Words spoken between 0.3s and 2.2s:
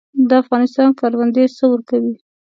افغانستان کروندې څه ورکوي؟